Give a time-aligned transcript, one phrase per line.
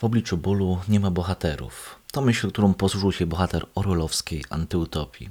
[0.00, 1.96] W obliczu bólu nie ma bohaterów.
[2.12, 5.28] To myśl, którą posłużył się bohater orwellowskiej antyutopii.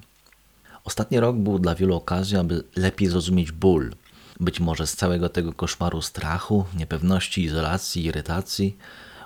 [0.84, 3.95] Ostatni rok był dla wielu okazją, aby lepiej zrozumieć ból.
[4.40, 8.77] Być może z całego tego koszmaru strachu, niepewności, izolacji, irytacji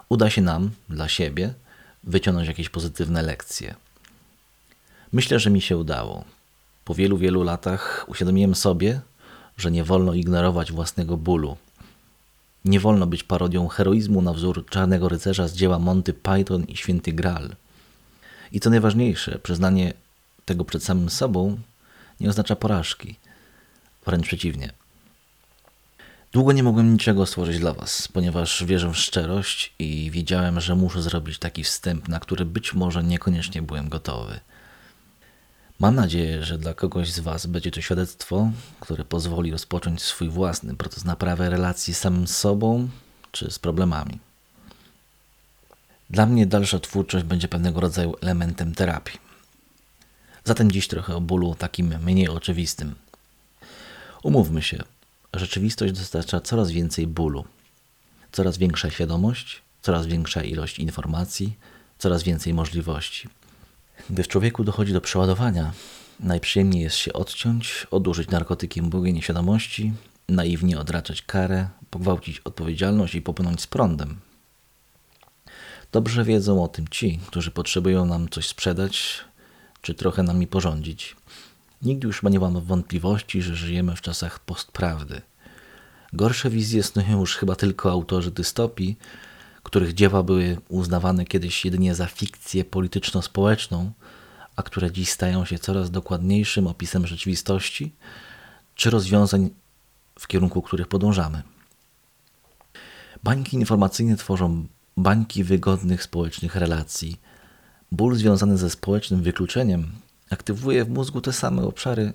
[0.09, 1.53] uda się nam, dla siebie,
[2.03, 3.75] wyciągnąć jakieś pozytywne lekcje.
[5.11, 6.23] Myślę, że mi się udało.
[6.85, 9.01] Po wielu, wielu latach uświadomiłem sobie,
[9.57, 11.57] że nie wolno ignorować własnego bólu.
[12.65, 17.13] Nie wolno być parodią heroizmu na wzór czarnego rycerza z dzieła Monty Python i Święty
[17.13, 17.55] Graal.
[18.51, 19.93] I co najważniejsze, przyznanie
[20.45, 21.57] tego przed samym sobą
[22.19, 23.15] nie oznacza porażki.
[24.05, 24.73] Wręcz przeciwnie.
[26.31, 31.01] Długo nie mogłem niczego stworzyć dla Was, ponieważ wierzę w szczerość i wiedziałem, że muszę
[31.01, 34.39] zrobić taki wstęp, na który być może niekoniecznie byłem gotowy.
[35.79, 40.75] Mam nadzieję, że dla kogoś z Was będzie to świadectwo, które pozwoli rozpocząć swój własny
[40.75, 42.89] proces naprawy relacji z samym sobą
[43.31, 44.19] czy z problemami.
[46.09, 49.19] Dla mnie dalsza twórczość będzie pewnego rodzaju elementem terapii.
[50.43, 52.95] Zatem dziś trochę o bólu takim mniej oczywistym.
[54.23, 54.83] Umówmy się,
[55.33, 57.45] rzeczywistość dostarcza coraz więcej bólu.
[58.31, 61.57] Coraz większa świadomość, coraz większa ilość informacji,
[61.97, 63.29] coraz więcej możliwości.
[64.09, 65.71] Gdy w człowieku dochodzi do przeładowania,
[66.19, 69.93] najprzyjemniej jest się odciąć, odurzyć narkotykiem błogiej nieświadomości,
[70.29, 74.19] naiwnie odraczać karę, pogwałcić odpowiedzialność i popłynąć z prądem.
[75.91, 79.21] Dobrze wiedzą o tym ci, którzy potrzebują nam coś sprzedać,
[79.81, 81.15] czy trochę nami porządzić.
[81.81, 85.21] Nigdy już nie mamy wątpliwości, że żyjemy w czasach postprawdy.
[86.13, 88.97] Gorsze wizje snują już chyba tylko autorzy dystopii,
[89.63, 93.91] których dzieła były uznawane kiedyś jedynie za fikcję polityczno-społeczną,
[94.55, 97.95] a które dziś stają się coraz dokładniejszym opisem rzeczywistości
[98.75, 99.49] czy rozwiązań,
[100.19, 101.43] w kierunku których podążamy.
[103.23, 107.19] Bańki informacyjne tworzą bańki wygodnych społecznych relacji.
[107.91, 109.91] Ból związany ze społecznym wykluczeniem
[110.29, 112.13] aktywuje w mózgu te same obszary,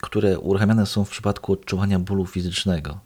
[0.00, 3.00] które uruchamiane są w przypadku odczuwania bólu fizycznego.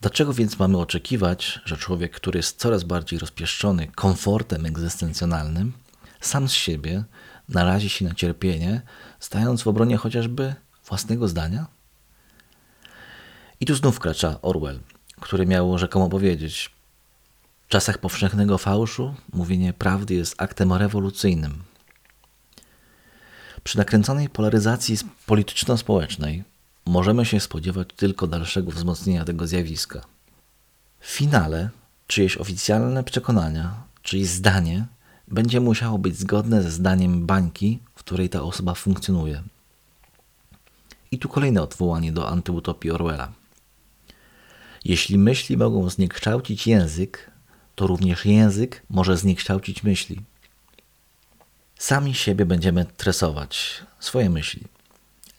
[0.00, 5.72] Dlaczego więc mamy oczekiwać, że człowiek, który jest coraz bardziej rozpieszczony komfortem egzystencjonalnym,
[6.20, 7.04] sam z siebie
[7.48, 8.82] narazi się na cierpienie,
[9.20, 10.54] stając w obronie chociażby
[10.86, 11.66] własnego zdania?
[13.60, 14.80] I tu znów wkracza Orwell,
[15.20, 16.70] który miał rzekomo powiedzieć:
[17.66, 21.62] W czasach powszechnego fałszu mówienie prawdy jest aktem rewolucyjnym.
[23.64, 26.44] Przy nakręconej polaryzacji polityczno-społecznej
[26.88, 30.00] możemy się spodziewać tylko dalszego wzmocnienia tego zjawiska.
[31.00, 31.70] W finale
[32.06, 34.86] czyjeś oficjalne przekonania, czyjeś zdanie
[35.28, 39.42] będzie musiało być zgodne ze zdaniem bańki, w której ta osoba funkcjonuje.
[41.10, 43.32] I tu kolejne odwołanie do antyutopii Orwella.
[44.84, 47.30] Jeśli myśli mogą zniekształcić język,
[47.74, 50.20] to również język może zniekształcić myśli.
[51.78, 54.77] Sami siebie będziemy tresować, swoje myśli.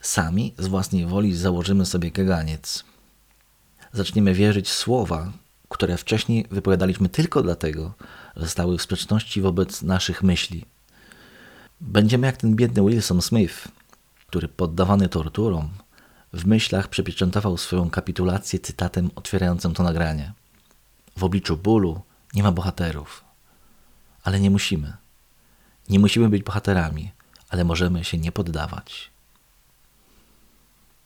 [0.01, 2.83] Sami z własnej woli założymy sobie kaganiec.
[3.93, 5.31] Zaczniemy wierzyć słowa,
[5.69, 7.93] które wcześniej wypowiadaliśmy tylko dlatego,
[8.35, 10.65] że stały w sprzeczności wobec naszych myśli.
[11.81, 13.67] Będziemy jak ten biedny Wilson Smith,
[14.27, 15.69] który poddawany torturom
[16.33, 20.33] w myślach przepieczętował swoją kapitulację cytatem otwierającym to nagranie.
[21.17, 22.01] W obliczu bólu
[22.33, 23.23] nie ma bohaterów,
[24.23, 24.93] ale nie musimy.
[25.89, 27.11] Nie musimy być bohaterami,
[27.49, 29.11] ale możemy się nie poddawać.